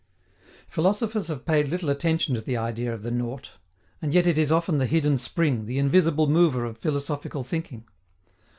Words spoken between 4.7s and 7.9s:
the hidden spring, the invisible mover of philosophical thinking.